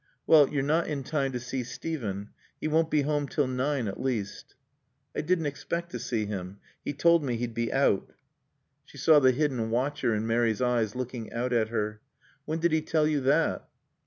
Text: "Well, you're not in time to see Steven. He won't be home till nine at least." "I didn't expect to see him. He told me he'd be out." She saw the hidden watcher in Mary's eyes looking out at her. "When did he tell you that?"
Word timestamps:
"Well, 0.25 0.49
you're 0.49 0.63
not 0.63 0.87
in 0.87 1.03
time 1.03 1.31
to 1.33 1.39
see 1.39 1.63
Steven. 1.63 2.31
He 2.59 2.67
won't 2.67 2.89
be 2.89 3.03
home 3.03 3.27
till 3.27 3.45
nine 3.45 3.87
at 3.87 4.01
least." 4.01 4.55
"I 5.15 5.21
didn't 5.21 5.45
expect 5.45 5.91
to 5.91 5.99
see 5.99 6.25
him. 6.25 6.57
He 6.83 6.91
told 6.91 7.23
me 7.23 7.35
he'd 7.35 7.53
be 7.53 7.71
out." 7.71 8.11
She 8.83 8.97
saw 8.97 9.19
the 9.19 9.31
hidden 9.31 9.69
watcher 9.69 10.15
in 10.15 10.25
Mary's 10.25 10.59
eyes 10.59 10.95
looking 10.95 11.31
out 11.31 11.53
at 11.53 11.67
her. 11.69 12.01
"When 12.45 12.57
did 12.59 12.71
he 12.71 12.81
tell 12.81 13.05
you 13.05 13.19
that?" 13.21 13.69